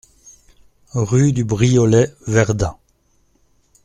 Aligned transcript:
Rue 0.95 1.31
du 1.31 1.43
Briolet, 1.43 2.11
Verdun 2.25 2.75